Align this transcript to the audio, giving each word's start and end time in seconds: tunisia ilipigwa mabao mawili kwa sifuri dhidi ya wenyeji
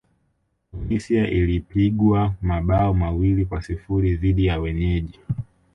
tunisia 0.71 1.27
ilipigwa 1.29 2.33
mabao 2.41 2.93
mawili 2.93 3.45
kwa 3.45 3.61
sifuri 3.61 4.17
dhidi 4.17 4.45
ya 4.45 4.59
wenyeji 4.59 5.19